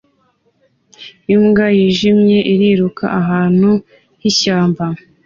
Imbwa 1.33 1.65
yijimye 1.77 2.37
iriruka 2.53 3.05
ahantu 3.19 3.69
h'ishyamba 4.21 4.85